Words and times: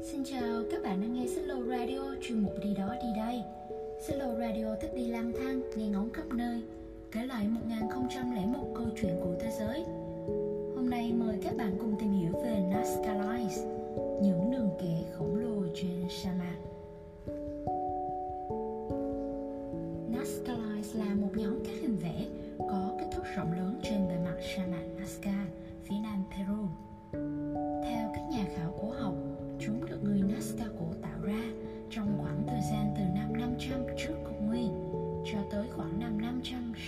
Xin 0.00 0.24
chào, 0.24 0.62
các 0.70 0.82
bạn 0.82 1.00
đang 1.00 1.14
nghe 1.14 1.26
Solo 1.26 1.54
Radio 1.68 2.14
chuyên 2.22 2.38
mục 2.38 2.52
đi 2.62 2.74
đó 2.74 2.94
đi 3.02 3.08
đây. 3.16 3.42
Solo 4.00 4.34
Radio 4.38 4.74
thích 4.80 4.94
đi 4.94 5.06
lang 5.06 5.32
thang, 5.38 5.60
nghe 5.76 5.88
ngóng 5.88 6.10
khắp 6.12 6.24
nơi 6.34 6.62
Kể 7.12 7.26
lại 7.26 7.48
1001 7.48 8.74
câu 8.74 8.86
chuyện 9.02 9.16
của 9.24 9.34
thế 9.40 9.50
giới. 9.58 9.84
Hôm 10.74 10.90
nay 10.90 11.12
mời 11.12 11.38
các 11.42 11.56
bạn 11.56 11.76
cùng 11.80 11.96
tìm 12.00 12.12
hiểu 12.12 12.32
về 12.32 12.62
Nazca 12.72 13.32
Lines 13.32 13.58
Những 14.22 14.50
đường 14.50 14.70
kẻ 14.80 15.12
khổng 15.18 15.36
lồ 15.36 15.62
trên 15.74 16.04
sa 16.10 16.30
mạc. 16.38 16.56
Nazca 20.12 20.70
Lines 20.70 20.96
là 20.96 21.14
một 21.14 21.30
nhóm 21.34 21.64
các 21.64 21.75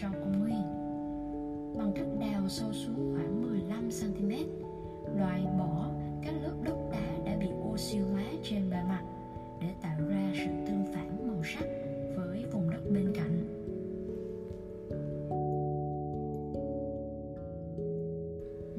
sau 0.01 0.11
con 0.21 0.41
nguyên. 0.41 0.63
Bằng 1.79 1.93
cách 1.95 2.07
đào 2.21 2.49
sâu 2.49 2.73
xuống 2.73 3.15
khoảng 3.15 3.43
15 3.43 3.89
cm, 3.91 4.31
loại 5.19 5.43
bỏ 5.59 5.91
các 6.23 6.33
lớp 6.43 6.55
đất 6.63 6.77
đá 6.93 7.25
đã 7.25 7.37
bị 7.41 7.47
oxy 7.73 7.99
hóa 7.99 8.23
trên 8.43 8.71
bề 8.71 8.77
mặt 8.89 9.03
để 9.61 9.69
tạo 9.83 9.99
ra 10.09 10.33
sự 10.35 10.51
tương 10.67 10.85
phản 10.95 11.29
màu 11.29 11.43
sắc 11.45 11.67
với 12.17 12.45
vùng 12.53 12.71
đất 12.71 12.91
bên 12.91 13.13
cạnh. 13.15 13.45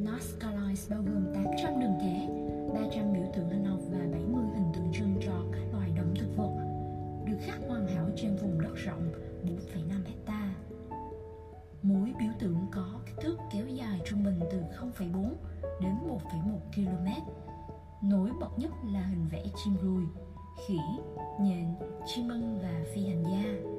Nazca 0.03 0.49
bao 0.89 1.01
gồm 1.01 1.25
800 1.33 1.79
đường 1.79 1.95
kẻ, 2.01 2.27
300 2.73 3.13
biểu 3.13 3.31
tượng 3.35 3.49
hình 3.49 3.65
học 3.65 3.79
và 3.91 3.99
70 3.99 4.43
hình 4.55 4.71
tượng 4.73 4.91
trưng 4.93 5.15
cho 5.25 5.33
các 5.51 5.63
loài 5.73 5.89
động 5.97 6.13
thực 6.19 6.37
vật 6.37 6.51
được 7.25 7.37
khắc 7.41 7.59
hoàn 7.67 7.87
hảo 7.87 8.05
trên 8.15 8.35
vùng 8.35 8.61
đất 8.61 8.75
rộng 8.75 9.11
4,5 9.43 10.03
hectare 10.05 10.38
có 12.71 12.99
kích 13.05 13.15
thước 13.21 13.37
kéo 13.51 13.67
dài 13.67 14.01
trung 14.05 14.23
bình 14.23 14.39
từ 14.51 14.59
0,4 14.59 15.33
đến 15.81 15.95
1,1 16.07 16.59
km. 16.75 17.31
Nổi 18.01 18.29
bật 18.39 18.59
nhất 18.59 18.71
là 18.93 19.01
hình 19.01 19.27
vẽ 19.31 19.43
chim 19.63 19.77
ruồi, 19.81 20.03
khỉ, 20.67 20.79
nhện, 21.41 21.75
chim 22.05 22.29
ưng 22.29 22.59
và 22.61 22.83
phi 22.93 23.07
hành 23.07 23.23
gia. 23.23 23.69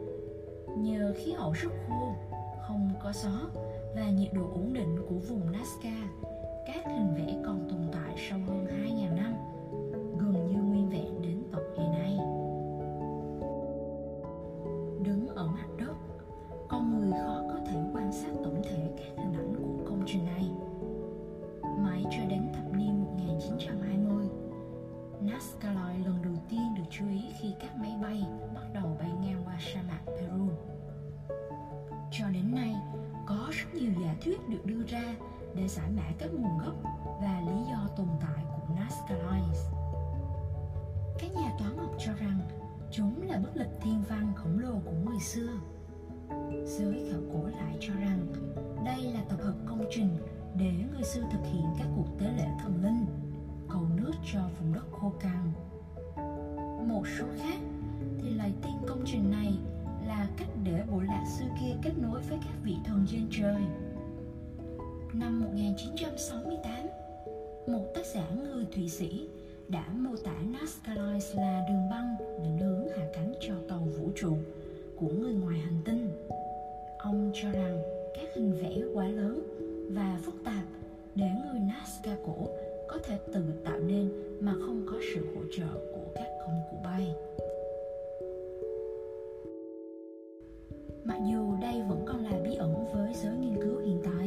Nhờ 0.77 1.14
khí 1.16 1.32
hậu 1.32 1.52
rất 1.52 1.70
khô, 1.88 2.14
không 2.60 2.91
có 3.02 3.12
gió 3.12 3.50
và 3.94 4.10
nhiệt 4.10 4.32
độ 4.32 4.42
ổn 4.55 4.72
định 4.72 4.97
của 5.08 5.19
vùng 5.19 5.52
Nazca, 5.52 6.06
các 6.66 6.84
hình 6.86 7.14
vẽ 7.14 7.42
còn 7.47 7.69
tồn 7.70 7.88
tại 7.92 8.28
sau 8.30 8.38
hơn 8.38 8.66
2.000 8.66 9.16
năm, 9.16 9.34
thuyết 34.24 34.48
được 34.48 34.66
đưa 34.66 34.82
ra 34.86 35.14
để 35.54 35.68
giải 35.68 35.90
mã 35.96 36.02
các 36.19 36.31
nguồn 36.32 36.58
gốc 36.58 36.75
và 37.20 37.42
lý 37.47 37.64
do 37.70 37.88
tồn 37.97 38.06
tại 38.20 38.44
của 38.44 38.75
Nazca 38.75 39.32
Lines. 39.32 39.58
Các 41.19 41.32
nhà 41.34 41.53
toán 41.58 41.78
học 41.78 41.91
cho 41.98 42.12
rằng 42.12 42.41
chúng 42.91 43.22
là 43.22 43.38
bức 43.38 43.56
lịch 43.56 43.80
thiên 43.82 44.03
văn 44.09 44.32
khổng 44.36 44.59
lồ 44.59 44.72
của 44.84 45.10
người 45.10 45.20
xưa. 45.20 45.53
Giới 46.64 47.10
khảo 47.10 47.20
cổ 47.32 47.47
lại 47.47 47.76
cho 47.80 47.94
rằng 47.94 48.26
đây 48.84 49.03
là 49.03 49.20
tập 49.28 49.38
hợp 49.42 49.54
công 49.66 49.84
trình 49.91 50.16
để 50.56 50.72
người 50.92 51.04
xưa 51.04 51.22
thực 51.32 51.44
hiện 51.53 51.64
các 51.78 51.86
cuộc 51.97 52.19
tế 52.19 52.26
lễ 52.26 52.48
thần 52.62 52.84
linh, 52.84 53.06
cầu 53.69 53.82
nước 53.97 54.12
cho 54.32 54.41
vùng 54.59 54.72
đất 54.75 54.84
khô 54.92 55.12
cằn. 55.20 55.53
Một 56.88 57.03
số 57.19 57.25
khác 57.38 57.59
thì 58.22 58.30
lại 58.30 58.53
tin 58.62 58.72
công 58.86 59.03
trình 59.06 59.30
này 59.30 59.59
là 60.06 60.28
cách 60.36 60.48
để 60.64 60.84
bộ 60.91 61.00
lạc 61.00 61.25
xưa 61.38 61.47
kia 61.60 61.76
kết 61.82 61.92
nối 61.98 62.20
với 62.20 62.38
các 62.44 62.54
vị 62.62 62.76
thần 62.84 63.06
trên 63.09 63.28
trời. 63.30 63.62
Năm 65.15 65.41
1968, 65.41 66.87
một 67.66 67.84
tác 67.94 68.06
giả 68.15 68.31
người 68.43 68.66
Thụy 68.75 68.88
Sĩ 68.88 69.28
đã 69.69 69.84
mô 69.93 70.10
tả 70.25 70.34
Nazca 70.53 71.06
Lines 71.06 71.37
là 71.37 71.66
đường 71.69 71.91
băng 71.91 72.16
định 72.43 72.59
hướng 72.59 72.88
hạ 72.88 73.09
cánh 73.12 73.34
cho 73.41 73.54
tàu 73.69 73.78
vũ 73.78 74.10
trụ 74.16 74.37
của 74.97 75.09
người 75.09 75.34
ngoài 75.34 75.59
hành 75.59 75.82
tinh. 75.84 76.10
Ông 76.98 77.31
cho 77.34 77.50
rằng 77.50 77.82
các 78.15 78.28
hình 78.34 78.53
vẽ 78.62 78.82
quá 78.94 79.09
lớn 79.09 79.43
và 79.91 80.19
phức 80.22 80.34
tạp 80.44 80.65
để 81.15 81.27
người 81.27 81.60
Nazca 81.60 82.16
cổ 82.27 82.48
có 82.88 82.98
thể 83.04 83.19
tự 83.32 83.44
tạo 83.65 83.78
nên 83.78 84.10
mà 84.41 84.53
không 84.53 84.87
có 84.87 84.97
sự 85.15 85.27
hỗ 85.34 85.41
trợ 85.53 85.69
của 85.94 86.12
các 86.15 86.28
công 86.41 86.60
cụ 86.71 86.77
bay. 86.84 87.15
Mặc 91.04 91.19
dù 91.31 91.54
đây 91.60 91.82
vẫn 91.88 92.04
còn 92.06 92.25
là 92.25 92.38
bí 92.44 92.54
ẩn 92.54 92.75
với 92.94 93.15
giới 93.22 93.37
nghiên 93.37 93.54
cứu 93.62 93.78
hiện 93.78 94.00
tại, 94.04 94.19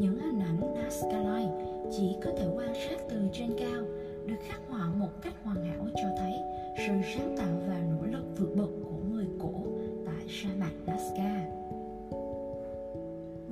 những 0.00 0.18
hình 0.18 0.40
ảnh 0.40 0.60
Nazca 0.74 1.36
Line 1.36 1.52
chỉ 1.90 2.16
có 2.24 2.30
thể 2.38 2.46
quan 2.54 2.74
sát 2.74 2.96
từ 3.08 3.28
trên 3.32 3.50
cao, 3.58 3.82
được 4.26 4.36
khắc 4.48 4.60
họa 4.68 4.88
một 4.98 5.22
cách 5.22 5.34
hoàn 5.44 5.64
hảo 5.64 5.86
cho 5.94 6.08
thấy 6.18 6.32
sự 6.76 6.92
sáng 7.14 7.34
tạo 7.38 7.62
và 7.68 7.78
nỗ 7.78 8.06
lực 8.06 8.24
vượt 8.38 8.54
bậc 8.56 8.70
của 8.84 8.96
người 9.10 9.26
cổ 9.38 9.52
tại 10.06 10.24
sa 10.28 10.48
mạc 10.58 10.72
Nazca. 10.86 11.40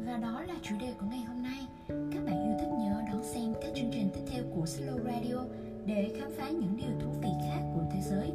Và 0.06 0.16
đó 0.16 0.42
là 0.48 0.54
chủ 0.62 0.74
đề 0.80 0.92
của 1.00 1.06
ngày 1.10 1.24
hôm 1.28 1.42
nay. 1.42 1.60
Các 1.88 2.24
bạn 2.26 2.44
yêu 2.44 2.56
thích 2.60 2.72
nhớ 2.78 3.02
đón 3.12 3.24
xem 3.24 3.54
các 3.62 3.70
chương 3.74 3.90
trình 3.92 4.08
tiếp 4.14 4.22
theo 4.32 4.44
của 4.54 4.64
Slow 4.64 5.04
Radio 5.04 5.44
để 5.86 6.10
khám 6.18 6.30
phá 6.36 6.48
những 6.50 6.76
điều 6.76 7.00
thú 7.00 7.10
vị 7.22 7.30
khác 7.46 7.60
của 7.74 7.82
thế 7.92 8.00
giới. 8.00 8.30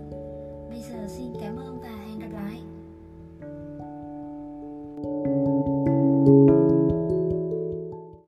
Bây 0.70 0.80
giờ 0.82 1.08
xin 1.08 1.34
cảm 1.42 1.53